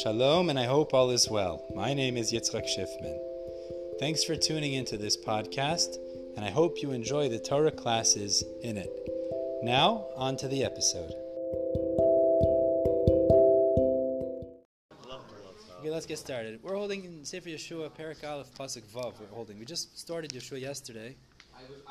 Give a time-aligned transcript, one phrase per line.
[0.00, 1.66] Shalom, and I hope all is well.
[1.74, 3.18] My name is Yitzchak Schiffman.
[4.00, 5.98] Thanks for tuning into this podcast,
[6.34, 8.90] and I hope you enjoy the Torah classes in it.
[9.62, 11.12] Now, on to the episode.
[15.78, 16.60] Okay, let's get started.
[16.62, 19.20] We're holding in Sefer Yehoshua, Perak Aleph, Pasuk Vav.
[19.20, 19.58] We're holding.
[19.58, 21.16] We just started Yehoshua yesterday,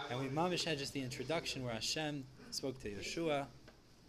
[0.09, 3.45] and we mamish had just the introduction where Hashem spoke to Yehoshua,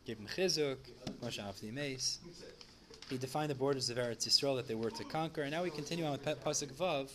[0.06, 0.78] gave him chizuk,
[1.22, 2.20] Moshe Avdi Mace.
[3.12, 5.68] He defined the borders of Eretz Yisrael that they were to conquer, and now we
[5.68, 7.10] continue on with Pasuk Vav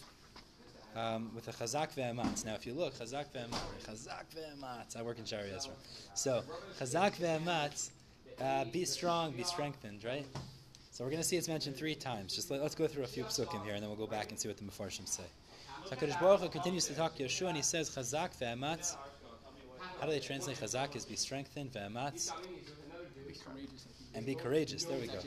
[0.95, 2.45] um, with a Chazak ve'ematz.
[2.45, 4.95] Now, if you look, Chazak ve'ematz, Chazak ve'ematz.
[4.95, 5.73] I work in Shari Ezra.
[6.13, 6.43] So,
[6.79, 7.89] Chazak ve'ematz,
[8.39, 10.23] uh, be strong, be strengthened, right?
[10.91, 12.35] So we're going to see it's mentioned three times.
[12.35, 14.39] Just let, us go through a few psukim here, and then we'll go back and
[14.39, 15.23] see what the Mefarshim say.
[15.85, 18.95] So HaKadosh Baruch Hu continues to talk to Yehoshua, and he says, Chazak ve'ematz.
[19.99, 20.95] How do they translate Chazak?
[20.95, 22.31] Is be strengthened, ve'ematz?
[24.13, 24.83] And be courageous.
[24.83, 25.21] There we go.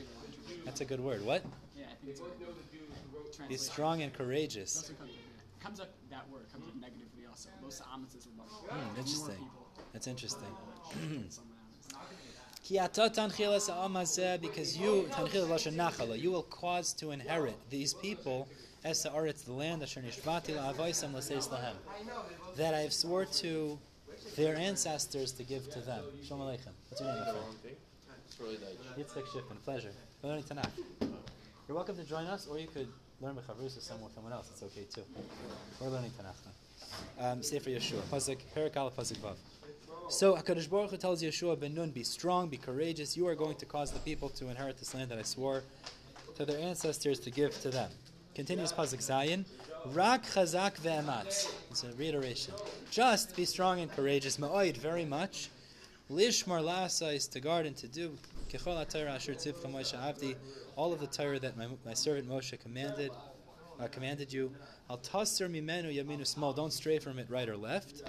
[0.65, 1.25] That's a good word.
[1.25, 1.43] What?
[1.75, 4.73] Yeah, I think it's Be strong and courageous.
[4.73, 7.49] Doesn't come, it comes up that word comes up negatively also.
[7.61, 9.47] Most amateurs are about Hmm, interesting.
[9.93, 10.49] That's interesting.
[12.63, 17.93] Ki ata tanchilas ha'amazeh, Because you, tanchil lashon nachala, you will cause to inherit these
[17.93, 18.47] people,
[18.85, 21.75] es ha'aretz, the land, asher nishvati la'avoisam l'seis lahem,
[22.55, 23.79] that I have swore to
[24.35, 26.03] their ancestors to give to them.
[26.23, 26.73] Shalom aleichem.
[26.89, 27.77] What's your name, my friend?
[28.97, 29.63] Yitzchak Shiffin.
[29.63, 29.91] Pleasure.
[30.23, 30.69] Learning Tanakh.
[31.67, 32.87] You're welcome to join us, or you could
[33.21, 33.45] learn with
[33.81, 34.49] someone, someone else.
[34.51, 35.01] It's okay too.
[35.79, 36.35] We're learning Tanakh
[37.17, 37.31] now.
[37.31, 38.01] Um, Yehoshua.
[38.03, 39.35] Vav.
[40.09, 43.17] So HaKadosh Baruch Hu tells Yehoshua ben Nun, be strong, be courageous.
[43.17, 45.63] You are going to cause the people to inherit this land that I swore
[46.35, 47.89] to their ancestors to give to them.
[48.35, 49.45] Continues Pasuk Zayin.
[49.87, 51.51] Rak chazak ve'ematz.
[51.71, 52.53] It's a reiteration.
[52.91, 54.37] Just be strong and courageous.
[54.37, 55.49] Ma'oid, very much.
[56.11, 58.15] Lishmar lasa is to guard and to do.
[58.51, 60.35] Kechol HaTorah asher tzivcha Moshe avdi.
[60.75, 63.11] All of the Torah that my, my servant Moshe commanded,
[63.79, 64.51] uh, commanded you.
[64.89, 66.51] Al tasser mimenu yaminu small.
[66.51, 68.03] Don't stray from it right or left.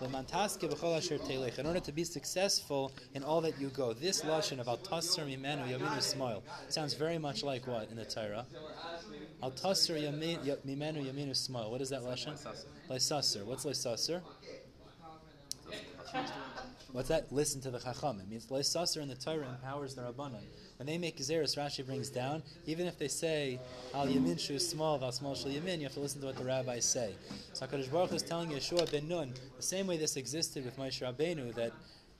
[0.00, 1.60] Lemantaske b'chol asher telech.
[1.60, 3.92] In order to be successful in all that you go.
[3.92, 8.04] This lashon of al tasser mimenu yaminu small sounds very much like what in the
[8.04, 8.46] Torah?
[9.44, 11.70] Al tasser mimenu yaminu small.
[11.70, 12.36] What is that lashon?
[12.90, 13.44] Leisasser.
[13.44, 14.22] What's leisasser?
[16.94, 17.32] What's that?
[17.32, 18.20] Listen to the Chacham.
[18.20, 20.44] It means Leisasser in the Torah empowers the Rabbanon.
[20.76, 23.58] When they make Gezeris, Rashi brings down, even if they say,
[23.92, 26.44] Al Yamin Shu small, Val small Shul Yamin, you have to listen to what the
[26.44, 27.16] rabbis say.
[27.52, 31.02] So HaKadosh Baruch is telling Yehoshua ben Nun, the same way this existed with Moshe
[31.02, 31.72] Rabbeinu, that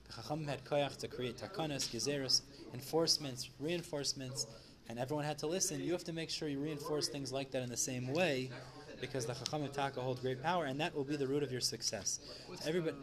[0.07, 2.41] the Chacham had koyach to create takanas, Gezeris,
[2.73, 4.45] enforcements, reinforcements,
[4.89, 5.79] and everyone had to listen.
[5.79, 8.51] You have to make sure you reinforce things like that in the same way,
[8.99, 11.61] because the Chacham Taka hold great power, and that will be the root of your
[11.61, 12.19] success.
[12.67, 12.97] Everybody.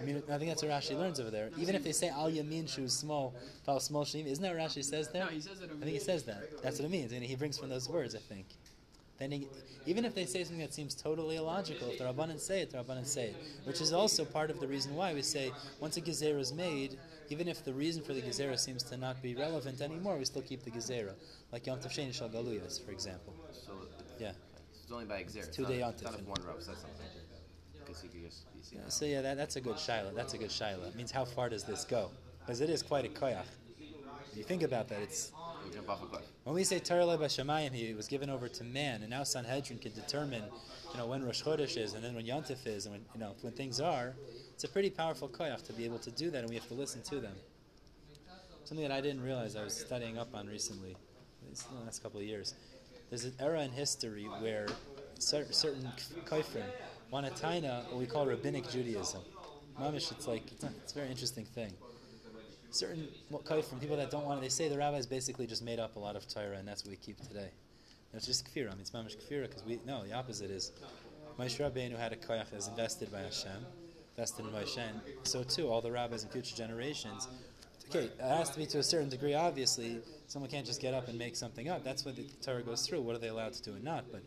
[0.00, 1.50] I mean, I think that's what Rashi learns over there.
[1.58, 4.84] Even if they say al yamin shu small, fal small shim, isn't that what Rashi
[4.84, 5.24] says there?
[5.24, 6.62] No, he says it I think he says that.
[6.62, 8.14] That's what it means, and he brings from those words.
[8.14, 8.46] I think.
[9.18, 9.48] Then he,
[9.84, 12.78] even if they say something that seems totally illogical, if the Rabbanan say it, the
[12.78, 15.50] Rabbanan say it, which is also part of the reason why we say
[15.80, 16.96] once a gezerah is made,
[17.28, 20.42] even if the reason for the gezerah seems to not be relevant anymore, we still
[20.42, 21.14] keep the gezerah,
[21.50, 23.34] like Yom Tov Sheni Shal Galuyas, for example.
[23.66, 23.72] So
[24.20, 24.32] Yeah.
[24.84, 25.52] it's only by exert.
[25.52, 26.04] two It's day not, it's yontif.
[26.12, 27.06] not if one Rav says something.
[27.88, 28.78] Because he could just be.
[28.88, 30.14] So yeah, that, that's a good shaila.
[30.14, 30.88] That's a good shaila.
[30.88, 32.10] It means how far does this go?
[32.44, 33.46] Because it is quite a koyach.
[34.30, 35.32] If you think about that, it's
[35.64, 36.22] He'll jump off a cliff.
[36.44, 39.92] When we say Torah B'Shamayim, he was given over to man, and now Sanhedrin can
[39.92, 40.44] determine,
[40.92, 43.34] you know, when Rosh Chodesh is, and then when Yontif is, and when you know
[43.40, 44.14] when things are.
[44.54, 46.74] It's a pretty powerful koyach to be able to do that, and we have to
[46.74, 47.34] listen to them.
[48.64, 50.96] Something that I didn't realize I was studying up on recently,
[51.42, 52.54] in the last couple of years.
[53.08, 54.66] There's an era in history where
[55.18, 55.90] cer- certain
[56.26, 56.66] koifrim
[57.10, 59.20] want to taina what we call rabbinic Judaism.
[59.80, 61.72] Mamish, it's like it's a, very interesting thing
[62.70, 65.96] certain from people that don't want to, they say the rabbis basically just made up
[65.96, 67.50] a lot of Torah and that's what we keep today.
[68.12, 68.68] And it's just kfira.
[68.68, 70.04] I mean, it's mamish kfira because we no.
[70.04, 70.72] The opposite is
[71.38, 73.64] Moshe Rabbeinu had a koyach that is invested by Hashem,
[74.16, 74.78] invested in Moshe.
[74.78, 77.28] And so too, all the rabbis in future generations.
[77.90, 79.34] Okay, it has to be to a certain degree.
[79.34, 81.84] Obviously, someone can't just get up and make something up.
[81.84, 83.00] That's what the Torah goes through.
[83.00, 84.04] What are they allowed to do and not?
[84.12, 84.22] But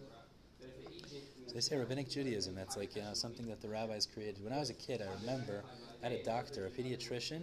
[1.51, 2.55] so they say rabbinic Judaism.
[2.55, 4.41] That's like you know something that the rabbis created.
[4.41, 5.63] When I was a kid, I remember
[6.01, 7.41] I had a doctor, a pediatrician.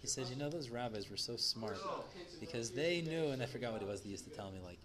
[0.00, 1.78] He said, you know, those rabbis were so smart
[2.38, 4.02] because they knew, and I forgot what it was.
[4.02, 4.78] They used to tell me like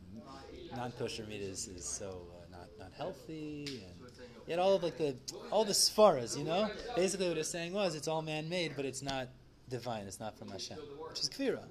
[0.75, 4.10] non-kosher meat is, is so uh, not not healthy, and
[4.48, 5.16] yet all of like the
[5.51, 6.72] all the svaras, you know.
[6.96, 9.28] Basically, what it's saying was it's all man-made, but it's not
[9.69, 10.07] divine.
[10.07, 11.62] It's not from Hashem, which is kfira.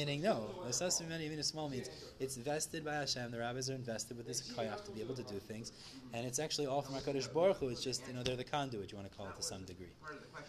[0.00, 3.30] Meaning, no, Asas Mimeni Yaminu Small means it's vested by Hashem.
[3.30, 5.72] The rabbis are invested with this koyach to be able to do things,
[6.14, 7.68] and it's actually all from Hakadosh Baruch Hu.
[7.68, 8.90] It's just you know they're the conduit.
[8.90, 9.92] You want to call it to some degree.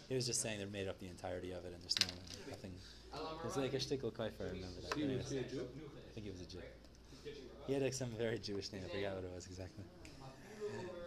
[0.08, 2.08] He was just saying they're made up the entirety of it, and there's no
[2.50, 2.72] nothing
[3.44, 4.94] It's like a shtickle kaifer, I remember that.
[4.94, 6.62] I think he was a Jew.
[7.68, 9.84] He had like some very Jewish name, I forgot what it was exactly.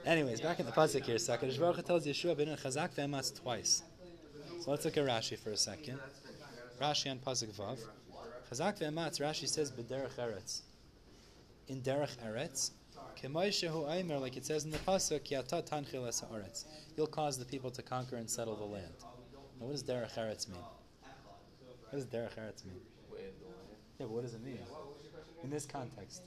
[0.05, 3.85] Anyways, back in the Pasuk here, Sakadosh Baruch Hu tells Yehoshua ben Chazak ve'ematz twice.
[4.61, 5.99] So let's look at Rashi for a second.
[6.79, 7.79] Rashi on Pasuk Vav.
[8.51, 10.63] Chazak ve'ematz, Rashi says, b'derech eretz.
[11.69, 12.71] In derech eretz,
[13.21, 16.65] K'moishehu Aimer, like it says in the pasuk, Yata tanchil es haaretz.
[16.97, 18.93] You'll cause the people to conquer and settle the land.
[19.61, 20.61] Now, what does derech eretz mean?
[21.91, 22.81] What does derech eretz mean?
[23.99, 24.59] Yeah, but what does it mean
[25.43, 26.23] in this context?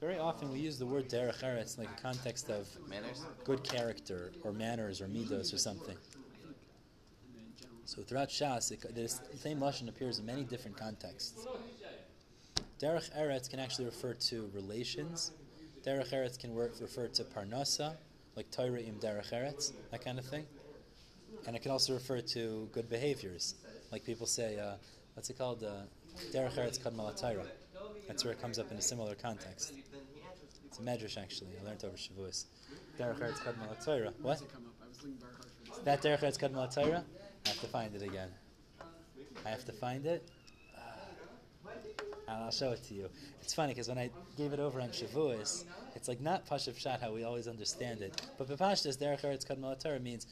[0.00, 3.24] Very often we use the word derech eretz in like a context of Manners?
[3.44, 5.96] good character or manners or midos or something.
[7.96, 8.02] The.
[8.02, 11.46] So throughout Shas, it, this same lashon appears in many different contexts.
[12.80, 15.32] Derech eretz can actually refer to relations.
[15.84, 17.96] Derech eretz can wor- refer to parnasa,
[18.36, 20.46] like Torah im derech eretz, that kind of thing.
[21.46, 23.54] And it can also refer to good behaviors,
[23.92, 24.74] like people say, uh,
[25.14, 25.64] what's it called?
[25.64, 25.82] Uh,
[26.32, 27.46] derech eretz kad malatayra.
[28.08, 29.72] That's where it comes up in a similar context.
[30.66, 31.52] It's a medrash actually.
[31.60, 32.46] I learned over Shavuos.
[32.98, 34.12] Derech eretz kad malatayra.
[34.20, 34.34] What?
[34.34, 34.74] Does it come up?
[34.84, 35.78] I was looking very hard for this.
[35.84, 37.04] That Derech Eretz Kadmon Torah?
[37.46, 38.28] I have to find it again.
[39.44, 40.28] I have to find it.
[42.28, 43.08] And I'll show it to you.
[43.40, 45.62] It's funny because when I gave it over on Shavuos,
[45.94, 48.20] it's like not Pashav Shat how we always understand it.
[48.36, 50.26] But Bepashtas, Derech Eretz Kadmon Torah means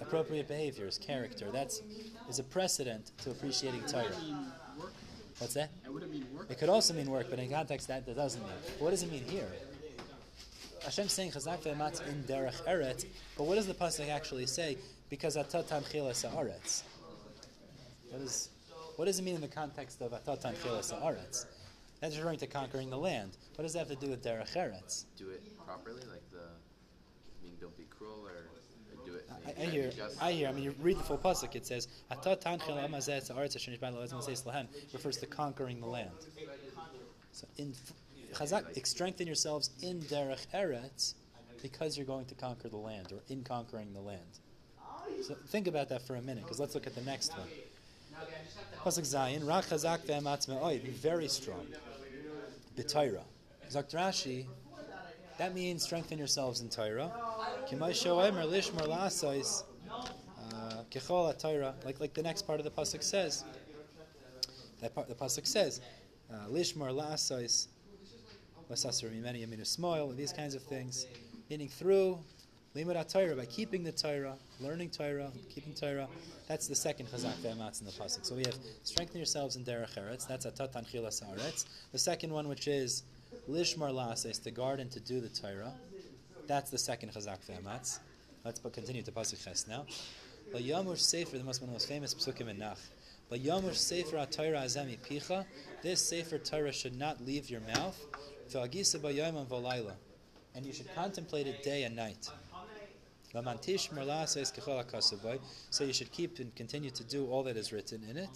[0.00, 1.50] appropriate behaviors, character.
[1.52, 1.82] That's
[2.30, 4.06] is a precedent to appreciating Torah.
[4.06, 4.46] I mean
[4.78, 4.92] work.
[5.36, 5.68] What's that?
[5.84, 6.50] It wouldn't mean work.
[6.50, 8.52] It could also mean work, but in context that, that doesn't mean.
[8.78, 9.48] What does it mean here?
[10.82, 13.04] Hashem's saying Chazak ve'ematz in derech eretz,
[13.36, 14.78] but what does the pasuk actually say?
[15.12, 16.84] Because atatan chilas haaretz.
[18.08, 18.48] What is
[18.96, 21.44] what does it mean in the context of atatan chilas haaretz?
[22.00, 23.36] That's referring to conquering the land.
[23.56, 25.04] What does that have to do with derech eretz?
[25.18, 26.38] Do it properly, like the.
[26.38, 29.28] I mean, don't be cruel or, or do it.
[29.46, 30.48] I, I hear, just- I hear.
[30.48, 31.54] I mean, you read the full pasuk.
[31.56, 34.42] It says atatan haaretz asher nishban lo ezman seis
[34.94, 36.08] refers to conquering the land.
[37.32, 37.74] So in
[38.32, 41.12] Chazak, strengthen yourselves in derech eretz
[41.60, 44.38] because you're going to conquer the land or in conquering the land.
[45.20, 47.48] So think about that for a minute, because let's look at the next one.
[48.78, 51.66] Pasuk Zayin, Rak Chazak ve'ematz me'oid, very strong.
[52.76, 53.22] B'Torah.
[53.70, 53.94] Zakt
[55.38, 57.10] that means strengthen yourselves in Torah.
[57.68, 63.02] Kimay shoemer lishmar la'asais, uh, kechol Torah, like like the next part of the pasuk
[63.02, 63.44] says.
[64.80, 65.80] That part, the pasuk says,
[66.32, 67.68] uh, lishmar la'asais,
[68.70, 71.06] lasasar mimeni yaminu smoil, these kinds of things,
[71.48, 72.18] meaning through
[72.74, 76.08] limud Torah by keeping the Torah, learning Torah, keeping Torah.
[76.48, 78.24] That's the second chazak ve'ematz in the pasuk.
[78.24, 80.26] So we have strengthen yourselves in derech eretz.
[80.26, 81.66] That's atatan chilas haaretz.
[81.92, 83.02] The second one, which is
[83.48, 85.72] lishmar la'asais, to guard and to do the Torah.
[86.46, 87.98] That's the second chazak ve'ematz.
[88.44, 89.86] Let's but continue to pasuk ches now.
[90.52, 92.78] Layamush sefer, the most one of the most famous psukim in Nach.
[93.30, 95.46] Layamush sefer atayra azemi picha.
[95.82, 97.98] This sefer Torah should not leave your mouth.
[100.54, 102.28] And you should contemplate it day and night.
[102.28, 103.21] Lamantish merla says kechol hakasavai.
[105.70, 108.28] So you should keep and continue to do all that is written in it.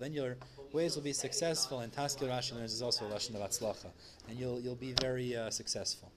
[0.00, 0.36] Then your
[0.72, 3.90] ways will be successful, and taskil Rashi learns is also a lashon of atzlacha,
[4.28, 6.10] and you'll you'll be very uh, successful.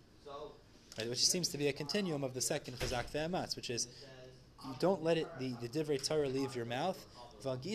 [0.98, 3.88] Right, which seems to be a continuum of the second chazak ve'amatz, which is
[4.65, 7.06] you don't let it the, the divrei Torah leave your mouth.
[7.39, 7.69] So what do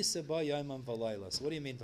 [1.55, 1.79] you mean?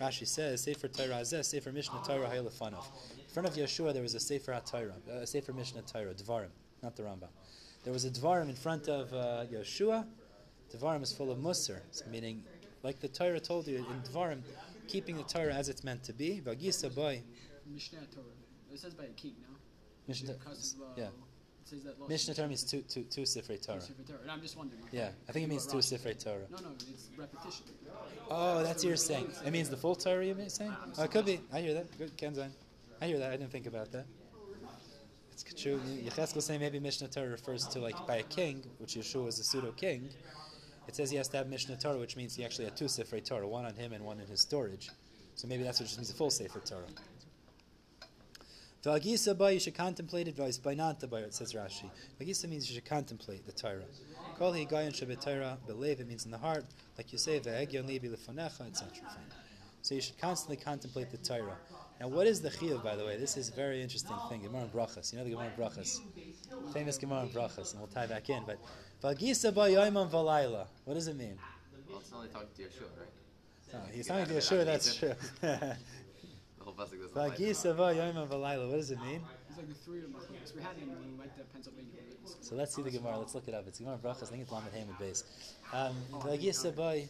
[0.00, 2.84] Rashi says Sefer Torah azeh Sefer Mishnah Torah haylefanov.
[3.30, 6.48] In front of Yehoshua there was a Sefer HaTorah, a Sefer Mishnah Torah, Dvarim,
[6.82, 7.28] not the Rambam.
[7.84, 10.04] There was a Dvarim in front of uh, Yehoshua.
[10.74, 11.78] Dvarim is full of Musar,
[12.10, 12.42] meaning
[12.82, 14.40] like the Torah told you in Dvarim,
[14.88, 16.42] keeping the Torah as it's meant to be.
[16.44, 17.22] V'agisa boy.
[17.72, 18.24] Mishnah Torah.
[18.72, 19.56] It says by a king, no?
[20.08, 21.06] Mishnah, of, uh, yeah.
[22.08, 23.80] Mishnah Torah means two, two, two Sifrei Torah.
[23.80, 24.18] Sefer Torah.
[24.22, 24.82] And I'm just wondering.
[24.90, 26.46] Yeah, I think it means two Sifrei Torah.
[26.50, 27.66] No, no, it's repetition.
[28.28, 29.30] Oh, that's what you're saying.
[29.46, 30.74] It means the full Torah you're saying?
[30.98, 31.40] Oh, it could be.
[31.52, 31.96] I hear that.
[31.96, 32.50] Good, Kenzan.
[33.00, 33.32] I hear that.
[33.32, 34.06] I didn't think about that.
[35.32, 35.80] It's true.
[36.04, 39.44] Yecheskel saying maybe Mishnah Torah refers to like by a king, which Yehoshua is a
[39.44, 40.10] pseudo king.
[40.86, 43.24] It says he has to have Mishnah Torah, which means he actually had two Sifrei
[43.24, 44.90] Torah, one on him and one in his storage.
[45.34, 46.82] So maybe that's what just means a full Sefer Torah.
[48.82, 50.36] V'agisa ba, you should contemplate it.
[50.36, 51.90] V'ais bainanta ba, it says Rashi.
[52.20, 53.84] V'agisa means you should contemplate the Torah.
[54.38, 56.64] Kol hi gayon shebet Torah, believe it means in the heart.
[56.98, 58.88] Like you say, v'egyon libi lefanecha, etc.
[59.82, 61.56] So you should constantly contemplate the Torah.
[62.00, 63.18] Now, what is the chiyuv, by the way?
[63.18, 64.40] This is a very interesting thing.
[64.40, 65.12] Gemara and Brachas.
[65.12, 66.00] You know the Gemara and Brachas?
[66.72, 68.42] Famous Gemara and Brachas, and we'll tie back in.
[68.46, 68.58] But
[69.02, 70.66] v'agisa ba yoimam v'layla.
[70.86, 71.36] What does it mean?
[71.90, 73.74] Well, it's only talking to Yehoshua, right?
[73.74, 75.12] Oh, he's talking to Yehoshua, that's true.
[75.42, 75.76] The
[76.60, 77.52] whole pasuk doesn't apply to him.
[77.54, 77.94] V'agisa ba
[78.34, 78.70] v'layla.
[78.70, 79.20] What does it mean?
[79.48, 80.56] He's like the three of machlokas.
[80.56, 81.90] We had it when we went to Pennsylvania.
[82.40, 83.18] So let's see the Gemara.
[83.18, 83.68] Let's look it up.
[83.68, 84.22] It's Gemara Brachas.
[84.22, 85.24] I think it's Lamed Hamed base.
[85.74, 87.08] Um, Vagisa boy.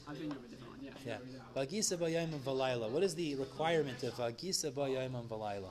[0.90, 1.56] I'm thinking of a different one.
[1.56, 1.64] Yeah.
[1.64, 1.64] Yeah.
[1.64, 1.76] there we go.
[1.78, 2.90] Vagisa boyayim valayla.
[2.90, 5.70] What is the requirement of Vagisa boyayim valayla?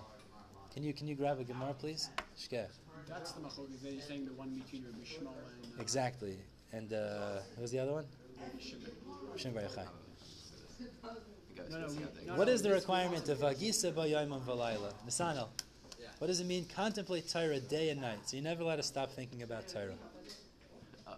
[0.73, 2.09] Can you can you grab a Gemara, please?
[2.37, 2.67] Shkech.
[3.07, 3.81] That's the machlokas.
[3.81, 5.33] They're saying the one between Rabbi Shmuel
[5.63, 6.37] and uh, Exactly.
[6.71, 8.05] And uh, what was the other one?
[8.59, 8.91] Shimon.
[9.35, 9.87] Shem Bar Yochai.
[11.69, 14.93] No, no, can see we- how they no, What the requirement of Vagisa boyayim valayla?
[15.07, 15.47] Nisanel.
[16.19, 16.65] What does it mean?
[16.75, 18.19] Contemplate Torah day and night.
[18.25, 19.93] So you're never allowed to stop thinking about Torah.
[21.07, 21.13] Uh-oh.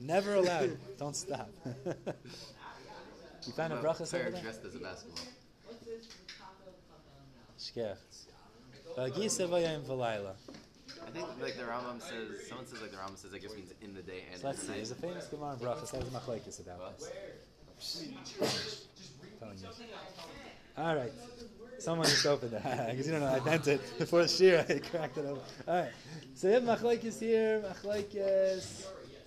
[0.00, 0.78] Never allowed.
[0.98, 1.50] Don't stop.
[3.46, 4.42] you found a brachas over there?
[4.42, 5.24] dressed as a basketball.
[7.58, 7.96] Shkech.
[8.96, 10.32] Uh, Vagisa boyayim valayla.
[11.06, 13.72] I think like the Rambam says, someone says like the Rambam says I guess means
[13.80, 14.72] in the day and So let's in see.
[14.72, 15.90] the There's a famous Gemara in Brachas.
[15.92, 17.10] There's a machlekes about this.
[19.38, 19.68] Telling you.
[20.78, 21.12] All right.
[21.78, 22.62] Someone just opened it.
[22.90, 24.64] Because you don't know, I bent it before the shear.
[24.68, 25.42] I cracked it open.
[25.68, 25.90] All right.
[26.34, 27.62] So you have machlekes here.
[27.62, 28.86] Machlekes.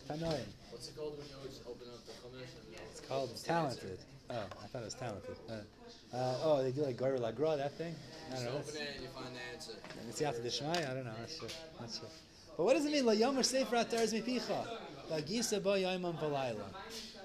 [0.09, 0.39] Tanoim.
[0.71, 3.99] What's it called when you always open up the chumash and It's called talented.
[4.29, 5.35] Oh, I thought it was talented.
[5.49, 7.95] Uh, uh, oh, they do like Goyer Lagra, that thing?
[8.29, 8.55] I don't you know.
[8.57, 9.73] open it and you find the answer?
[10.07, 10.69] it's Yata Dishmai?
[10.69, 11.13] I don't know.
[11.19, 11.47] That's true.
[11.79, 12.07] That's true.
[12.55, 13.05] But what does it mean?
[13.05, 14.67] La Yomer Sefer Ataras Mipicha.
[15.09, 16.65] La Gisa Ba Yaimam Valayla.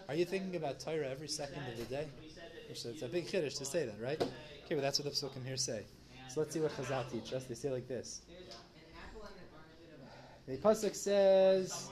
[0.09, 2.07] Are you thinking about Torah every second of the day?
[2.71, 4.21] It's a big chiddush to say that, right?
[4.21, 5.85] Okay, but that's what the psukim here say.
[6.29, 7.45] So let's see what Chazal teach us.
[7.45, 8.23] They say like this.
[10.47, 11.89] The pasuk says,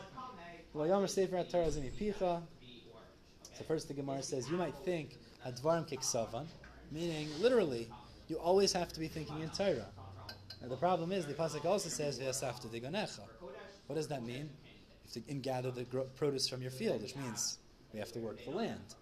[0.74, 2.42] "Lo sefer Torah mipicha."
[3.54, 6.46] So first the Gemara says, you might think advarim kiksavan,
[6.90, 7.88] meaning literally,
[8.28, 9.88] you always have to be thinking in Torah.
[10.60, 13.20] Now the problem is the pasuk also says v'yasafta digonecha.
[13.86, 14.48] What does that mean?
[15.14, 15.84] You have to gather the
[16.16, 17.58] produce from your field, which means
[17.92, 18.94] we have to work the land.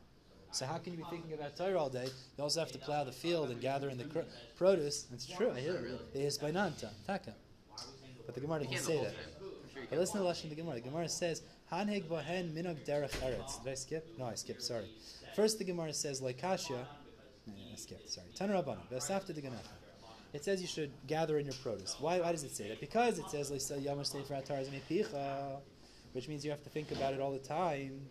[0.52, 2.08] So how can you be thinking about Torah all day?
[2.36, 5.06] You also have to plow the field and gather in the cr- produce.
[5.12, 5.52] It's true.
[5.52, 6.00] I hear it.
[6.12, 7.34] It is by nanta taka.
[8.26, 9.14] But the Gemara can't say that.
[9.14, 9.14] time.
[9.62, 10.76] I'm sure you But listen to the lesson of the Gemara.
[10.76, 11.42] The Gemara says,
[11.72, 13.62] Hanheg bohen minog derech eretz.
[13.62, 14.08] Did I skip?
[14.16, 14.62] No, I skipped.
[14.62, 14.88] Sorry.
[15.34, 16.86] First, the Gemara says, Laikashia.
[17.46, 18.08] No, I skipped.
[18.08, 18.28] Sorry.
[18.38, 18.88] Tanur Rabbanan.
[18.90, 19.74] V'asafta Ganecha.
[20.32, 21.96] It says you should gather in your produce.
[21.98, 22.78] Why, why does it say that?
[22.80, 23.50] Because it says,
[26.12, 28.08] which means you have to think about it all the time.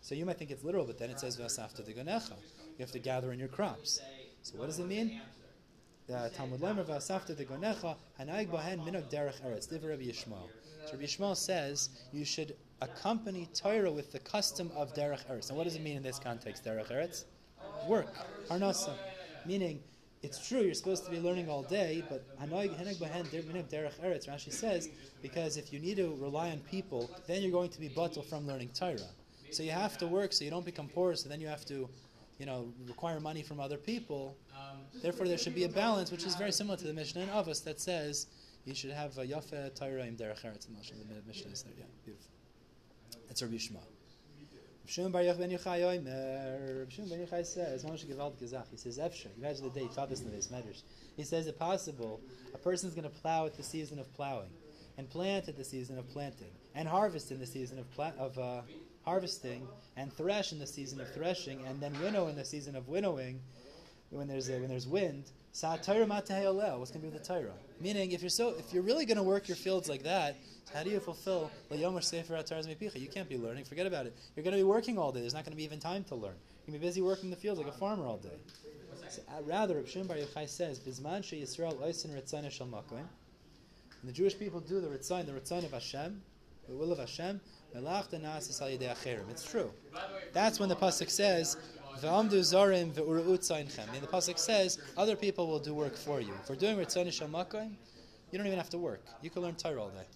[0.00, 2.32] So you might think it's literal, but then it says, V'asafta Ganecha.
[2.78, 4.00] You have to gather in your crops.
[4.42, 5.20] So what does it mean?
[6.06, 9.68] The Talmud Lemer v'asafta de gonecha hanaig bohen minog derech eretz.
[9.68, 10.48] Div Rabbi Yishmael.
[10.90, 15.48] So says you should accompany Torah with the custom of derech eretz.
[15.48, 17.24] And what does it mean in this context, derech eretz?
[17.86, 18.14] Work,
[18.48, 18.94] harnasa.
[19.46, 19.80] Meaning,
[20.22, 24.28] it's true you're supposed to be learning all day, but hanaig hanaig bohen derech eretz.
[24.28, 24.88] Rashi says
[25.22, 28.46] because if you need to rely on people, then you're going to be bottled from
[28.46, 28.98] learning Torah.
[29.50, 31.14] So you have to work so you don't become poor.
[31.16, 31.88] So then you have to,
[32.38, 34.36] you know, require money from other people.
[35.02, 37.64] Therefore, there should be a balance, which is very similar to the Mishnah in Avos
[37.64, 38.26] that says
[38.64, 40.42] you should have a Yafe Torah derech.
[40.42, 41.72] The Mishnah is there.
[41.78, 42.30] Yeah, beautiful.
[43.26, 43.86] That's Rabbi Yishmael.
[44.86, 49.64] Shimon Bar Yochai ben Yochai ben Yochai says, "Moshe Gewalt Gezach." He says, "Efsher." Imagine
[49.64, 50.82] the day this in the Medrash.
[51.16, 52.20] He says, "It's possible
[52.52, 54.50] a person's going to plow at the season of plowing,
[54.98, 58.36] and plant at the season of planting, and harvest in the season of pla- of
[58.38, 58.62] uh,
[59.04, 62.88] harvesting, and thresh in the season of threshing, and then winnow in the season of
[62.88, 63.40] winnowing."
[64.10, 66.78] when there's a, when there's wind, sa Torah matahayolel.
[66.78, 67.52] What's going to be with the Torah?
[67.80, 70.36] Meaning, if you're so if you're really going to work your fields like that,
[70.72, 73.00] how do you fulfill layomer sefer mepicha?
[73.00, 73.64] You can't be learning.
[73.64, 74.16] Forget about it.
[74.36, 75.20] You're going to be working all day.
[75.20, 76.34] There's not going to be even time to learn.
[76.66, 78.38] You're going to be busy working the fields like a farmer all day.
[79.08, 83.08] So, uh, rather, Reb Shimon Bar Yochai says, "Bizman she Yisrael oisin ritzana shel makoim."
[84.02, 86.22] When the Jewish people do the ritzon, the ritzon of Hashem,
[86.68, 87.40] the will of Hashem.
[87.72, 89.70] It's true.
[90.32, 91.56] That's when the pasuk says,
[91.98, 96.32] "V'amdu zarim ve'uruut zainchem." And the pasuk says, other people will do work for you.
[96.42, 97.72] If we're doing ritzon shalmakim,
[98.30, 99.04] you don't even have to work.
[99.22, 100.06] You can learn Torah all day.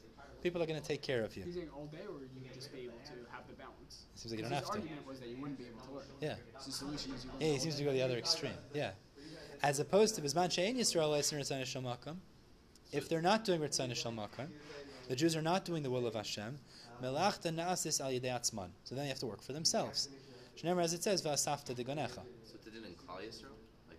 [0.43, 1.45] People are going to take care of you.
[1.45, 4.05] He's saying all day, or you would just be able to have the balance.
[4.15, 4.71] It seems like you don't have to.
[4.73, 6.07] argument was that you wouldn't be able to work.
[6.21, 6.35] Yeah.
[6.59, 8.53] So the solution is you Yeah, he seems to go the other extreme.
[8.73, 8.91] Yeah.
[9.63, 12.17] As opposed to Bizman Shein Yisrael Eisen Ritzon Shel
[12.93, 14.13] if they're not doing Ritzon Shel
[15.09, 16.59] the Jews are not doing the will of Hashem,
[17.03, 18.43] Melach Naasis Al Yedei
[18.85, 20.09] So then they have to work for themselves.
[20.57, 22.23] Shneimar, as it says, V'asafta Degonecha.
[22.45, 23.51] So it didn't in Klal Yisrael?
[23.89, 23.99] Like,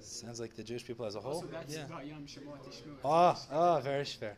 [0.00, 1.40] Sounds like the Jewish people as a whole.
[1.40, 1.86] So that's Yeah.
[1.86, 2.96] Vayam Shemot Tishmu.
[3.04, 4.36] Oh, ah, oh, ah, very fair.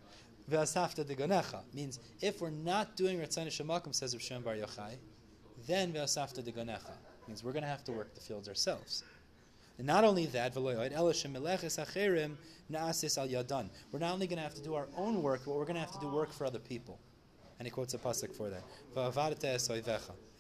[0.51, 4.97] V'asafta degonecha means if we're not doing Ratzon Shemakim, says Rav Shimon Bar Yochai,
[5.67, 6.95] then v'asafta degonecha
[7.27, 9.05] means we're going to have to work the fields ourselves.
[9.77, 12.37] And not only that, v'loyoid elishem meleches acherim
[12.73, 13.69] naasis al yadan.
[13.93, 15.81] We're not only going to have to do our own work, but we're going to
[15.81, 16.99] have to do work for other people.
[17.59, 18.65] And he quotes a pasuk for that.
[18.97, 19.45] V'avarete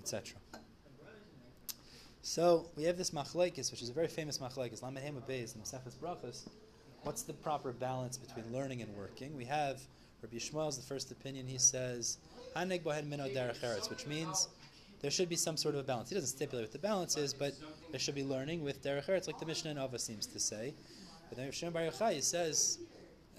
[0.00, 0.38] etc.
[2.22, 4.82] So we have this machlekes, which is a very famous machlekes.
[4.82, 6.48] Lamed Hema Beis in Mesechus Brachos.
[7.02, 9.36] what's the proper balance between learning and working?
[9.36, 9.80] We have
[10.22, 11.46] Rabbi Yishmael's the first opinion.
[11.46, 12.18] He says
[12.56, 14.48] Haneg bohed mino derech which means
[15.00, 16.08] there should be some sort of a balance.
[16.08, 17.54] He doesn't stipulate what the balance is, but
[17.90, 20.74] there should be learning with derech eretz, like the Mishnah Ava seems to say.
[21.28, 22.78] But then Shimon Bar Yochai says,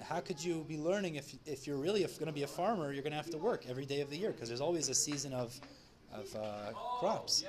[0.02, 2.94] how could you be learning if, if you're really going to be a farmer?
[2.94, 4.96] You're going to have to work every day of the year because there's always a
[4.96, 5.60] season of
[6.12, 7.44] of uh, crops.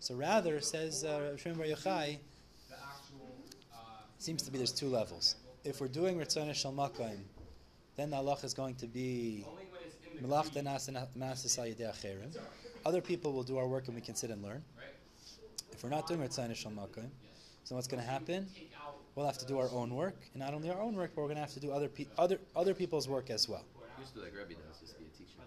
[0.00, 2.18] So rather, says uh, Shimon Bar Yochai,
[4.18, 5.36] seems to be there's two levels.
[5.64, 7.20] If we're doing Ritzon Shal Makayim,
[7.96, 9.44] then the halach is going to be
[10.22, 12.36] Melachta Nasas Al Yedei Acherim.
[12.86, 14.62] Other people will do our work and we can sit and learn.
[15.72, 17.10] If we're not doing Ritzon Shal Makayim,
[17.64, 18.46] so what's going to happen?
[19.14, 21.26] We'll have to do our own work, and not only our own work, but we're
[21.26, 23.64] going to have to do other pe- other other people's work as well.
[23.98, 25.40] Used to like Rebbe does, just be a teacher.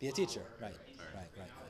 [0.00, 0.74] Be a teacher, right?
[1.14, 1.65] Right, right, right.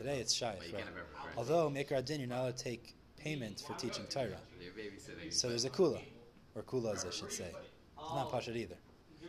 [0.00, 0.70] Today it's shy, you right?
[0.70, 1.34] can't have ever, right?
[1.36, 4.40] Although Maker Adin, you're not allowed to take payment for teaching Torah.
[5.28, 6.00] So there's a kula,
[6.54, 7.50] or kulas, I should say.
[7.52, 8.76] It's not pashut either.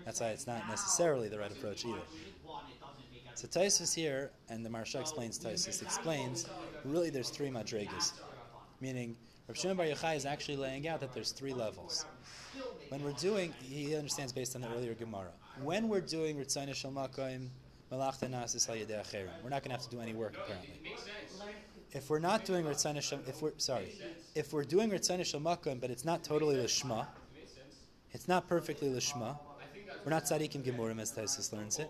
[0.05, 1.99] That's why it's not necessarily the right approach either.
[3.35, 6.47] So Taisus here, and the Maharsha explains Taisus explains,
[6.85, 8.13] really there's three madrigas.
[8.79, 9.17] Meaning,
[9.49, 12.05] Rav Shimon Bar Yochai is actually laying out that there's three levels.
[12.87, 15.33] When we're doing, he understands based on the earlier Gemara.
[15.61, 16.91] When we're doing Ritzayna Shal
[17.91, 20.79] We're not going to have to do any work apparently.
[21.91, 23.91] If we're not doing Ritzayna Shal, if we're sorry,
[24.33, 27.07] if we're doing Shal Makayim, but it's not totally lishma,
[28.11, 29.37] it's not perfectly lishma.
[30.05, 31.89] We're not tzaddikim gemurim as Taisus learns it.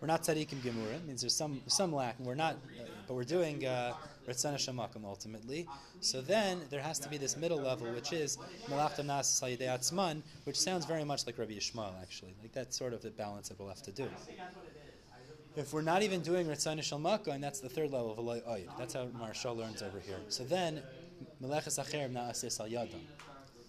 [0.00, 3.24] We're not tzaddikim gemurim means there's some some lack, and we're not, uh, but we're
[3.24, 3.92] doing uh,
[4.26, 5.68] Ritzana Shamakim ultimately.
[6.00, 8.38] So then there has to be this middle level, which is
[8.68, 12.34] Malachtam Nas Atzman, which sounds very much like Rabbi Yishmael actually.
[12.40, 14.08] Like that's sort of the balance that we'll have to do.
[15.56, 18.68] If we're not even doing Ritzana Shalmaka, and that's the third level of Oyed.
[18.78, 20.20] That's how Maharsha learns over here.
[20.28, 20.80] So then,
[21.42, 23.02] Meleches Acherim Na'asis Al Yadam.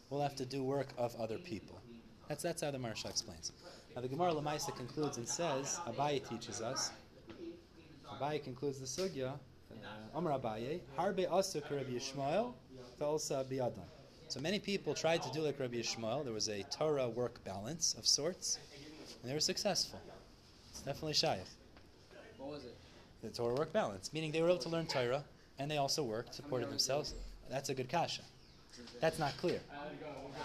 [0.10, 1.82] We'll have to do work of other people.
[2.30, 3.52] That's that's how the Maharsha explains.
[3.96, 6.92] Now the Gemara Lamaisa concludes and says, Abaye teaches us.
[8.10, 9.34] Abaye concludes the sugya.
[10.16, 12.54] uh, Abaye, Harbe Asuk Rabbi Yishmael,
[13.00, 13.84] Felsa Biyadam.
[14.30, 16.24] So many people tried to do like Rabbi Yishmael.
[16.24, 18.60] There was a Torah work balance of sorts,
[19.22, 20.00] and they were successful.
[20.70, 21.40] It's definitely shaykh.
[22.38, 22.76] What was it?
[23.22, 25.24] The Torah work balance, meaning they were able to learn Torah
[25.60, 27.14] and they also worked, supported themselves.
[27.50, 28.24] That's a good kasha.
[29.00, 29.60] That's not clear.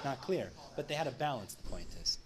[0.05, 0.51] Not clear.
[0.75, 2.19] But they had a balance, the point is.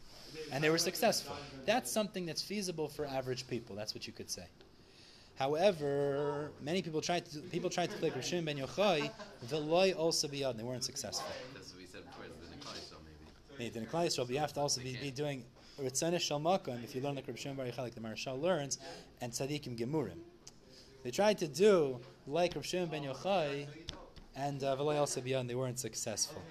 [0.53, 1.37] And they were successful.
[1.67, 3.77] That's something that's feasible for average people.
[3.77, 4.47] That's what you could say.
[5.41, 9.11] However, many people tried to people tried to click Rishon ben Yochai,
[9.47, 10.59] Veloy also beyond.
[10.59, 11.33] They weren't successful.
[11.55, 12.77] That's what we said before, the Nikolai
[13.59, 13.71] maybe.
[13.73, 15.45] Maybe in Yisrael, but you have to also be, be doing
[15.81, 18.79] Ritzana Shal Makom if you learn like Rabbi Shimon Bar Yochai, like the Maharsha learns,
[19.23, 20.19] and Tzadikim Gemurim.
[21.03, 23.67] They tried to do like Rabbi Shimon ben Yochai
[24.37, 25.49] and uh, Veloy also beyond.
[25.49, 26.43] They weren't successful.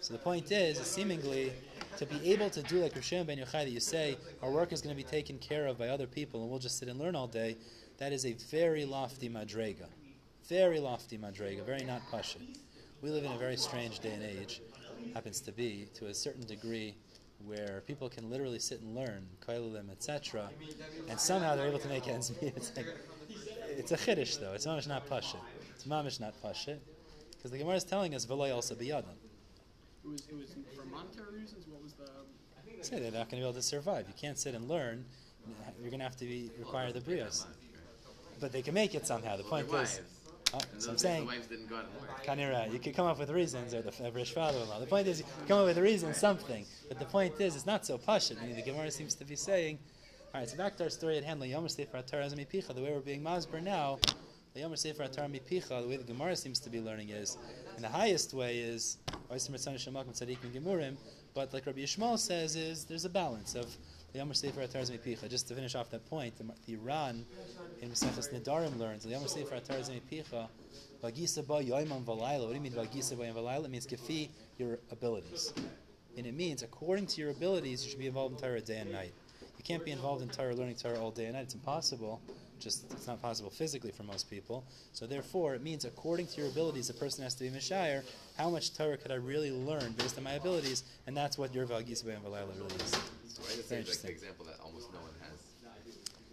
[0.00, 1.52] So the point is seemingly
[1.96, 4.72] to be able to do like Rav Shimon ben Yochai, that you say our work
[4.72, 6.98] is going to be taken care of by other people, and we'll just sit and
[6.98, 7.56] learn all day.
[7.98, 9.86] That is a very lofty madrega,
[10.48, 12.38] very lofty madrega, very not pasha.
[13.02, 14.62] We live in a very strange day and age,
[15.14, 16.94] happens to be to a certain degree,
[17.44, 20.48] where people can literally sit and learn kailulim, etc.,
[21.08, 22.54] and somehow they're able to make ends meet.
[22.56, 22.86] It's, like,
[23.68, 24.52] it's a chiddush though.
[24.52, 25.38] It's mamish not pasha.
[25.74, 26.78] It's mamish not pasha,
[27.36, 29.16] because the Gemara is telling us v'loy also biyadam.
[30.04, 31.66] It was it was for monetary reasons.
[31.68, 32.08] What was the?
[32.82, 34.06] Say they're not going to be able to survive.
[34.08, 35.04] You can't sit and learn.
[35.80, 37.46] You're going to have to be require the brios.
[38.40, 39.36] But they can make it somehow.
[39.36, 40.00] The point is,
[40.54, 42.24] oh, so I'm saying, the wives didn't go out and work.
[42.24, 44.80] Kanira, you could come up with reasons, or the Everish father-in-law.
[44.80, 46.64] The point is, you come up with a reason, something.
[46.88, 48.42] But the point is, it's not so pashut.
[48.42, 49.78] I mean, the Gemara seems to be saying,
[50.32, 50.48] all right.
[50.48, 51.42] So back to our story at hand.
[51.42, 52.74] Yomer Sefer Atar Picha.
[52.74, 53.98] The way we're being masber now,
[54.54, 55.82] the Yomer Sefer Picha.
[55.82, 57.36] The way the Gemara seems to be learning is,
[57.82, 58.98] and the highest way is.
[61.32, 63.74] But like Rabbi Yishmael says, is there's a balance of
[65.30, 67.24] Just to finish off that point, the, Iran
[67.80, 69.14] in Maseches Nedarim learns the.
[69.14, 69.22] What
[72.48, 72.74] do you mean?
[72.74, 73.86] It means
[74.58, 75.54] your abilities.
[76.18, 78.92] And it means according to your abilities, you should be involved in Torah day and
[78.92, 79.14] night.
[79.60, 81.42] You can't be involved in Torah, learning Torah all day and night.
[81.42, 82.18] It's impossible.
[82.60, 84.64] Just it's not possible physically for most people.
[84.94, 88.02] So therefore, it means according to your abilities, a person has to be mishayir.
[88.38, 90.84] How much Torah could I really learn based on my abilities?
[91.06, 92.90] And that's what your vagisa and yoim valayla really is.
[93.28, 95.38] So why does Very it like the example that almost no one has?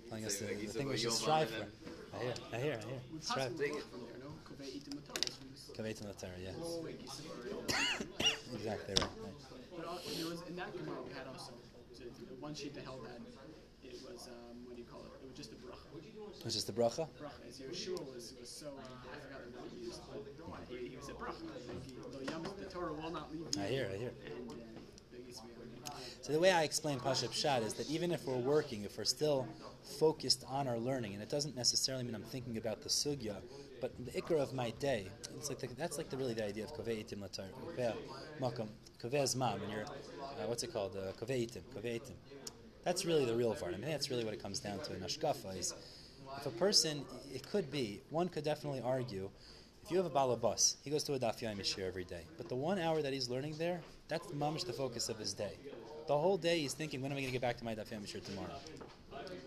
[0.08, 1.68] Telling us Say the, the thing we should strive for.
[2.16, 3.00] I hear, I hear, I hear.
[3.20, 3.38] Strive.
[3.52, 3.84] possibly Take go it.
[3.92, 4.24] from there.
[4.24, 5.72] No, Kovei Itim Matolos from this.
[5.76, 6.56] Kavet in the Torah, yes.
[6.82, 9.02] Wait, Gisa Bar- Exactly right.
[9.04, 9.36] right.
[9.76, 11.67] But uh, there was in that Gemara we had also so
[12.16, 13.20] the one sheet that held that
[13.84, 15.12] it was um, what do you call it?
[15.24, 15.88] It was just a bracha.
[16.44, 17.08] Which is the bracha.
[17.20, 17.48] bracha.
[17.50, 18.82] Is Yehoshua was, was so uh,
[19.14, 20.02] I forgot the word he used.
[20.12, 20.24] but
[20.70, 21.44] He, he was a bracha.
[21.68, 23.62] Like, he- the, the Torah will not leave you.
[23.62, 24.12] I hear, I hear.
[24.26, 24.54] And uh,
[25.12, 28.12] there used to be a- So the way I explain Pashup Shad is that even
[28.12, 29.48] if we're working, if we're still
[30.00, 33.36] focused on our learning, and it doesn't necessarily mean I'm thinking about the sugya,
[33.82, 36.64] but the ikra of my day, it's like the, that's like the really the idea
[36.66, 37.94] of kovei itim latar, kovei
[38.42, 38.68] makom,
[39.02, 39.86] kovei zman, when you're,
[40.38, 42.14] uh, what's it called, uh, kovei itim.
[42.84, 43.74] That's really the real part.
[43.74, 45.74] I mean, that's really what it comes down to in Ashkafa is
[46.38, 49.30] if a person, it could be, one could definitely argue,
[49.84, 52.50] if you have a balabas, he goes to a daf yomi shir every day, but
[52.50, 55.54] the one hour that he's learning there, that's mamish the focus of his day.
[56.08, 57.90] The whole day he's thinking, when am I going to get back to my daf
[57.90, 58.48] yomi shir tomorrow?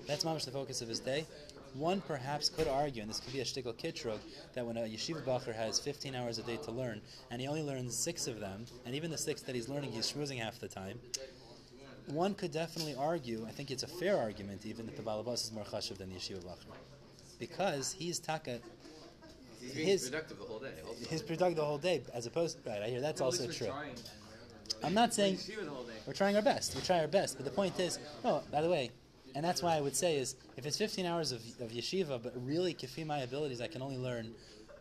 [0.07, 1.27] That's mamish the focus of his day.
[1.75, 4.19] One perhaps could argue, and this could be a shtickle kitrug,
[4.55, 7.63] that when a yeshiva bacher has 15 hours a day to learn, and he only
[7.63, 10.69] learns six of them, and even the six that he's learning, he's schmoozing half the
[10.69, 10.99] time,
[12.07, 15.53] one could definitely argue, I think it's a fair argument even, that the balabas is
[15.53, 16.75] more chashuv than the yeshiva bacher.
[17.39, 18.59] Because he's taka,
[19.61, 20.73] He's His- productive the whole day.
[20.89, 21.05] Also.
[21.11, 23.67] he's productive the whole day, as opposed, right, I hear that's at also true.
[23.67, 23.95] trying.
[24.83, 25.93] I'm not saying She was the whole day.
[26.07, 26.75] we're trying our best.
[26.75, 27.37] We try our best.
[27.37, 28.91] But the point is, oh, by the way,
[29.35, 32.33] and that's why I would say is if it's 15 hours of, of yeshiva, but
[32.45, 34.33] really kifi my abilities, I can only learn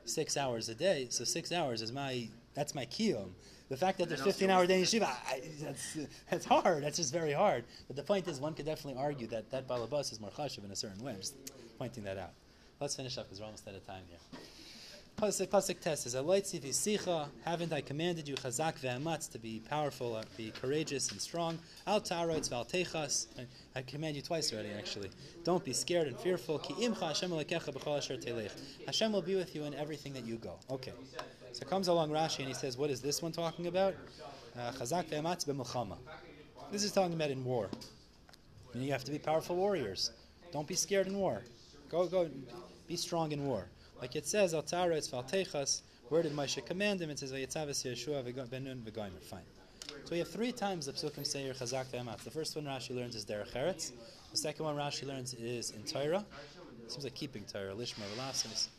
[0.06, 1.08] six hours a day.
[1.10, 3.30] So six hours is my that's my kiyum.
[3.70, 5.98] The fact that there's 15 hour day in yeshiva, I, that's
[6.30, 6.84] that's hard.
[6.84, 7.66] That's just very hard.
[7.88, 10.72] But the point is, one could definitely argue that that balabas is more chashuv in
[10.72, 11.14] a certain way.
[11.14, 11.36] I'm just
[11.78, 12.32] pointing that out.
[12.80, 14.40] Let's finish up because we're almost out of time here.
[15.20, 17.28] Pasuk, pasuk test is aloitzi v'sicha.
[17.44, 21.60] Haven't I commanded you chazak ve'amatz to be powerful, uh, be courageous and strong?
[21.86, 23.28] Al ta'aroitz v'al techas.
[23.76, 25.10] I- command you twice already, actually.
[25.44, 26.60] Don't be scared and fearful.
[26.60, 28.50] Ki imcha Hashem alekecha b'chol asher.
[28.86, 30.54] Hashem will be with you in everything that you go.
[30.72, 30.94] Okay.
[31.52, 33.96] So comes along Rashi and he says, what is this one talking about?
[34.58, 35.98] Uh, Chazak ve'amatz b'milchama.
[36.72, 37.70] This is talking about in war.
[38.74, 40.12] And you have to be powerful warriors.
[40.54, 41.44] Don't be scared in war.
[41.90, 42.30] Go, go,
[42.88, 43.68] be strong in war.
[44.02, 45.82] Like it says, Al Taretz Valtechas.
[46.10, 47.10] Where did Moshe command him?
[47.10, 49.22] It says, Vayetzavis Yehoshua Benun V'goymer.
[49.22, 49.42] Fine.
[50.06, 52.24] So we have three times the psukim say here Chazak ve'amatz.
[52.24, 53.92] The first one Rashi learns is Derech Eretz.
[54.32, 56.26] The second one Rashi learns is in Torah.
[56.88, 58.70] Seems like keeping Torah, Lishma Velasos.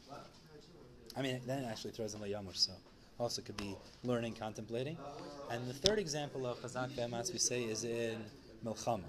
[1.16, 2.72] I mean, then it actually throws in Layamush, so
[3.18, 4.96] also could be learning, contemplating.
[5.50, 8.24] And the third example of Chazak ve'amatz we say is in
[8.64, 9.04] Milchama.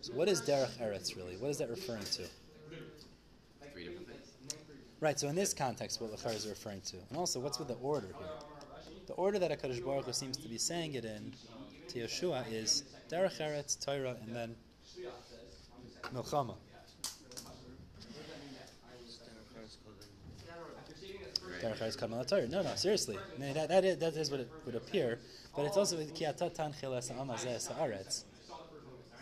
[0.00, 1.36] So what is Derech Eretz really?
[1.36, 2.22] What is that referring to?
[4.98, 6.96] Right, so in this context, what Lachar is referring to.
[7.10, 8.26] And also, what's with the order here?
[9.06, 11.34] The order that HaKadosh Baruch Hu seems to be saying it in
[11.88, 14.56] to Yehoshua is Derech Eretz, Torah, and then
[16.14, 16.54] Milchama.
[21.60, 22.48] Derech Eretz, Kamala, Torah.
[22.48, 23.18] No, no, seriously.
[23.18, 25.18] I mean, that, that, is, that is what it would appear.
[25.54, 28.24] But it's also Ki atatan chilas amazeh sa'aretz.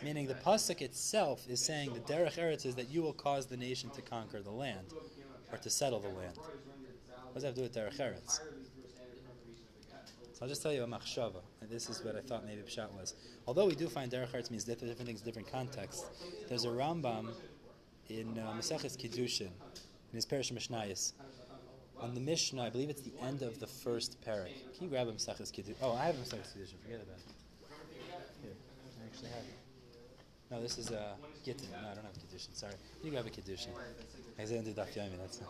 [0.04, 3.56] Meaning the pasuk itself is saying the derech eretz is that you will cause the
[3.56, 4.92] nation to conquer the land
[5.54, 6.36] or to settle the land.
[6.36, 8.40] What does that have to do with derech eretz?
[10.32, 12.92] So I'll just tell you a machshava, and this is what I thought maybe pshat
[12.92, 13.14] was.
[13.46, 16.06] Although we do find derech eretz means different, things, in different contexts.
[16.48, 17.28] There's a Rambam
[18.08, 21.12] in uh, Maseches Kiddushin in his Perish Mishnayis.
[22.00, 24.52] On the Mishnah, I believe it's the end of the first parak.
[24.74, 25.76] Can you grab a Maseches Kiddushin?
[25.80, 26.80] Oh, I have a Maseches Kiddushin.
[26.82, 27.34] Forget about it.
[28.42, 28.52] Here,
[29.00, 29.63] I actually have it.
[30.50, 31.68] No, this is uh, Gittin.
[31.72, 32.54] No, I don't have Kiddushin.
[32.54, 32.74] Sorry.
[33.02, 33.68] You have a Kiddushin.
[34.38, 35.18] I didn't do Daf Yomi.
[35.18, 35.40] That's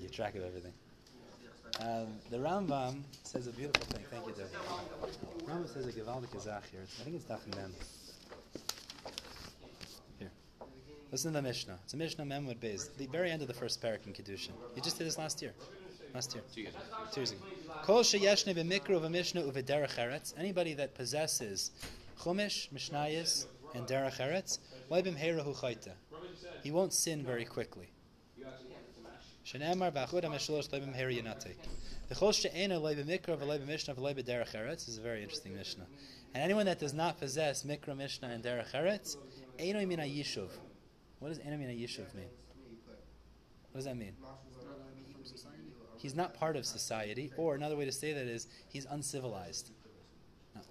[0.00, 0.72] you track of everything.
[1.80, 4.04] Um, the Rambam says a beautiful thing.
[4.10, 4.50] Thank you, David.
[5.46, 6.82] Rambam says a Gevaldik Azach here.
[7.00, 7.72] I think it's Daf Mem.
[10.18, 10.30] Here.
[11.10, 11.78] Listen to the Mishnah.
[11.84, 12.94] It's a Mishnah Memwood Beis.
[12.98, 14.50] The very end of the first parak in Kiddushin.
[14.76, 15.54] You just did this last year.
[16.14, 16.44] Last year.
[16.54, 16.74] Two years.
[17.12, 17.40] Two years ago.
[17.84, 20.34] Kol sheyeshne b'mikro v'mishnah u'v'derech eretz.
[20.38, 21.70] Anybody that possesses
[22.20, 24.58] chumash, mishnayis, and derech eretz.
[26.62, 27.90] He won't sin very quickly.
[29.44, 31.56] Shenemar b'achud ha'meshalosh loibim heir yinatek.
[32.10, 35.86] V'chol she'ena loibim mikro v'loibim mishnah v'loibim derech eretz is a very interesting mishnah.
[36.34, 39.16] And anyone that does not possess mikra, mishnah, and derech eretz,
[39.58, 40.50] eino min yishuv.
[41.18, 42.30] What does eino min yishuv mean?
[43.72, 44.14] What does that mean?
[46.02, 49.70] he's not part of society, or another way to say that is he's uncivilized.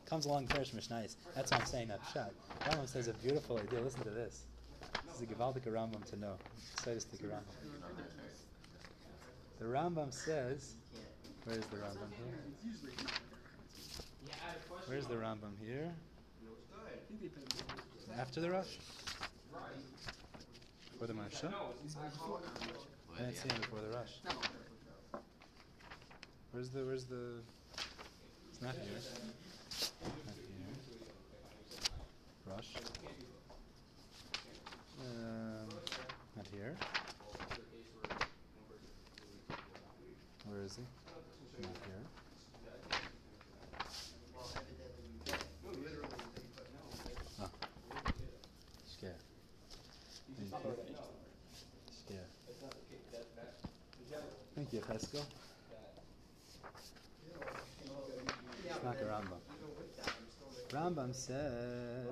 [0.05, 1.15] Comes along Perish Mishnayis.
[1.35, 2.31] That's why I'm saying that shot.
[2.61, 3.79] Rambam says a beautiful idea.
[3.81, 4.45] Listen to this.
[5.05, 6.33] This is a Givaldic Rambam to know.
[6.83, 7.43] Sadistic Rambam.
[9.59, 10.75] The Rambam says,
[11.45, 12.39] where is the Rambam here?
[14.87, 15.93] Where's the Rambam here?
[18.17, 18.79] After the rush?
[20.91, 21.53] Before the Maharsha?
[23.15, 24.21] I didn't see him before the rush.
[26.51, 27.41] Where's the, where's the,
[28.49, 28.83] it's not here.
[28.91, 29.29] Not here.
[32.55, 32.73] Rush.
[34.99, 35.69] Um,
[36.35, 36.75] not here.
[36.75, 36.75] here.
[40.45, 40.83] Where is he?
[41.61, 42.03] Not here.
[47.41, 47.49] Oh.
[48.99, 49.15] You.
[51.89, 52.25] Shkia.
[54.55, 55.25] Thank you, Cheskel.
[58.65, 59.51] It's not Rambam.
[60.71, 62.07] Rambam says.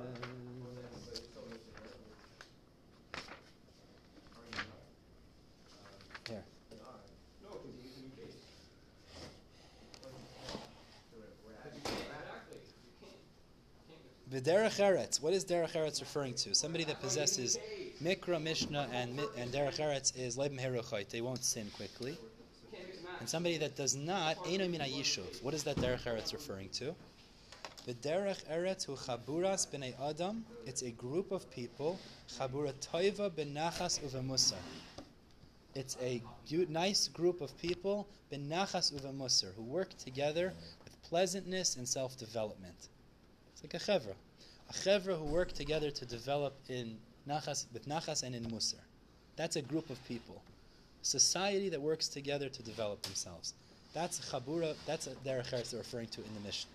[6.27, 6.43] Here.
[14.39, 15.21] V'derech eretz.
[15.21, 16.55] What is derech eretz referring to?
[16.55, 17.57] Somebody that possesses
[18.01, 21.09] mikra, mishnah, and and derech eretz is leibim heruchait.
[21.09, 22.17] They won't sin quickly.
[23.19, 25.43] And somebody that does not, eino min yishuv.
[25.43, 26.95] What is that derech eretz referring to?
[27.85, 30.45] The derech eretz hu chaburas b'nei adam.
[30.65, 31.99] It's a group of people.
[32.37, 34.53] Chabura toiva b'nachas uvemusar.
[35.75, 36.23] It's a
[36.69, 40.53] nice group of people, b'nachas uvemusar, who work together
[40.85, 42.87] with pleasantness and self-development.
[43.51, 44.13] It's like a chevra,
[44.69, 48.75] a chevra who work together to develop in nachas with nachas and in musar.
[49.35, 50.41] That's a group of people,
[51.01, 53.53] society that works together to develop themselves.
[53.93, 54.75] That's a chabura.
[54.85, 56.71] That's a derecheres they're referring to in the Mishnah.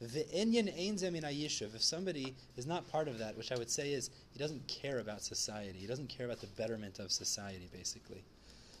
[0.00, 1.74] The inyan ein zeh min hayishuv.
[1.74, 5.00] If somebody is not part of that, which I would say is he doesn't care
[5.00, 8.22] about society, he doesn't care about the betterment of society, basically.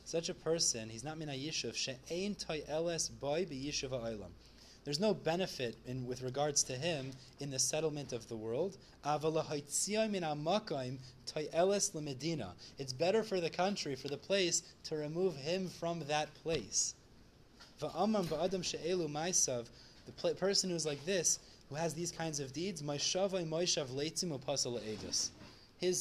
[0.04, 1.74] Such a person, he's not min hayishuv.
[1.74, 4.30] She'ein toy eles boy b'yishuv ha'olam.
[4.88, 8.78] There's no benefit in with regards to him in the settlement of the world.
[9.04, 9.86] It's
[12.94, 16.94] better for the country, for the place, to remove him from that place.
[17.78, 17.88] The
[20.38, 23.02] person who's like this, who has these kinds of deeds, his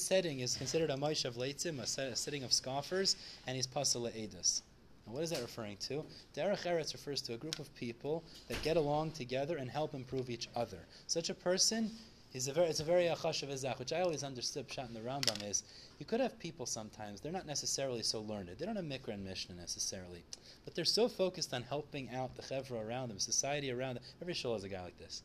[0.01, 4.13] setting is considered a moishav leitzim, a set- a sitting of scoffers, and he's pasala
[4.13, 4.61] edus.
[5.07, 6.03] Now, what is that referring to?
[6.35, 10.29] Derech Eretz refers to a group of people that get along together and help improve
[10.29, 10.79] each other.
[11.07, 11.91] Such a person
[12.33, 14.93] is a very, it's a very achash of ezach, which I always understood pshat in
[14.93, 15.63] the Rambam is,
[15.97, 19.23] you could have people sometimes, they're not necessarily so learned, they don't have mikra and
[19.23, 20.23] mishnah necessarily,
[20.65, 24.03] but they're so focused on helping out the chevra around them, society around them.
[24.21, 25.23] Every shul has a guy like this.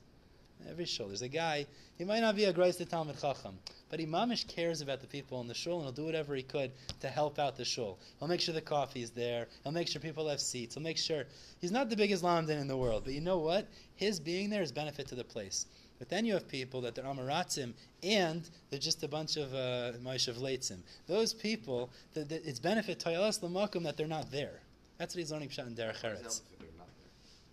[0.70, 1.08] Every shul.
[1.08, 1.66] There's a guy,
[1.98, 3.58] he might not be a great Talmud Chacham,
[3.90, 6.42] but he mamish cares about the people in the shul and he'll do whatever he
[6.42, 6.70] could
[7.00, 7.98] to help out the shul.
[8.18, 9.46] He'll make sure the coffee's there.
[9.62, 10.74] He'll make sure people have seats.
[10.74, 11.24] He'll make sure
[11.60, 13.68] he's not the biggest lamdan in the world, but you know what?
[13.94, 15.66] His being there is benefit to the place.
[15.98, 19.92] But then you have people that they're amaratzim and they're just a bunch of uh,
[20.02, 20.78] Leitzim.
[21.06, 24.62] Those people, the, the, it's benefit toyalas lamakum that they're not there.
[24.98, 26.22] That's what he's learning pshat in derech eretz.
[26.22, 27.10] help if they're not there?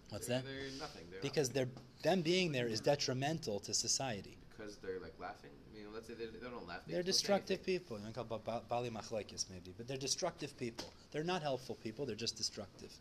[0.09, 0.45] What's they're, that?
[0.45, 1.05] They're nothing.
[1.11, 1.71] They're Because nothing.
[2.03, 4.37] they're, them being there is detrimental to society.
[4.57, 5.51] because they're like laughing.
[5.71, 6.81] I mean, let's say they, they don't laugh.
[6.87, 7.97] They They're destructive people.
[7.97, 10.91] You know, called Bali Machlekes maybe, but they're destructive people.
[11.11, 12.05] They're not helpful people.
[12.05, 12.91] They're just destructive.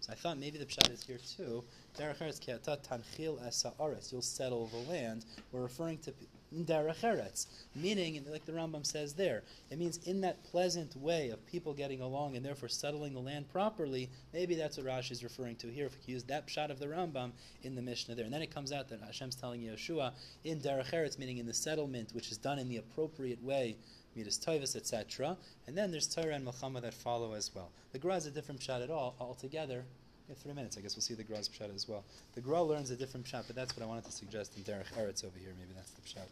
[0.00, 1.64] So I thought maybe the pshat is here too.
[1.98, 4.12] Derech eretz ki ata tanchil es haaretz.
[4.12, 5.24] You'll settle the land.
[5.52, 6.12] We're referring to
[6.54, 9.42] derech eretz, meaning like the Rambam says there.
[9.70, 13.48] It means in that pleasant way of people getting along and therefore settling the land
[13.50, 14.10] properly.
[14.32, 15.86] Maybe that's what Rashi is referring to here.
[15.86, 17.32] If we use that shot of the Rambam
[17.62, 20.12] in the Mishnah there, and then it comes out that Hashem's telling Yehoshua
[20.44, 23.76] in derech eretz, meaning in the settlement, which is done in the appropriate way
[24.16, 25.36] midas toivus, etc.
[25.66, 27.70] And then there's Torah and Melchama that follow as well.
[27.92, 29.84] The Gra is a different shot at all altogether.
[30.28, 30.76] Have three minutes.
[30.76, 32.02] I guess we'll see the Gra's pshat as well.
[32.34, 34.92] The Gra learns a different pshat, but that's what I wanted to suggest in Derech
[34.98, 35.52] Eretz over here.
[35.56, 36.26] Maybe that's the pshat.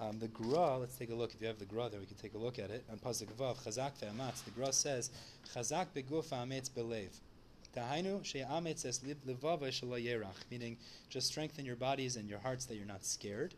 [0.00, 1.34] Um, the Gra, let's take a look.
[1.34, 2.82] If you have the Gra there, we can take a look at it.
[2.90, 5.10] On Pasuk Vav, Chazak ve'amatz, the Gra says,
[5.54, 7.10] Chazak beguf ha'ametz belev.
[7.76, 10.78] Tahainu she'ametz es levav shelo yerach, meaning
[11.10, 13.52] just strengthen your bodies and your hearts that you're not scared.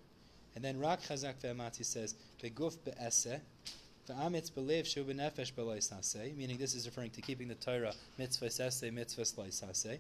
[0.57, 3.39] And then Rak Chazak ve'amatz, he says, beguf be'eseh,
[6.37, 9.99] meaning this is referring to keeping the Torah, mitzvah saseh, mitzvah loisaseh.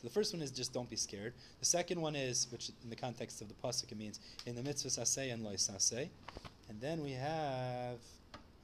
[0.00, 1.32] So the first one is just don't be scared.
[1.58, 4.62] The second one is, which in the context of the pasuk it means in the
[4.62, 6.08] mitzvah saseh and loisaseh.
[6.68, 7.98] And then we have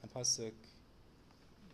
[0.03, 0.53] on pasuk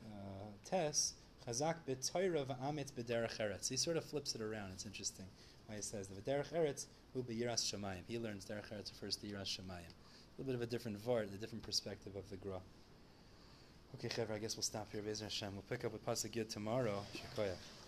[0.06, 1.14] uh, tes
[1.46, 3.70] chazak b'toira v'ametz b'derech eretz.
[3.70, 4.72] He sort of flips it around.
[4.72, 5.28] It's interesting
[5.68, 8.04] why he says the v'derech eretz hu b'yiras shemayim.
[8.08, 9.92] He learns derech eretz refers to yiras shemayim.
[9.92, 12.62] A little bit of a different vart, a different perspective of the gra.
[13.96, 15.02] Okay, Chevra, I guess we'll stop here.
[15.02, 15.54] Bezer Hashem.
[15.54, 17.04] We'll pick up with pasuk yud tomorrow.
[17.16, 17.81] Shekoyach.